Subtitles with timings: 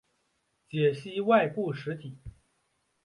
[0.67, 2.17] 解析外部实体。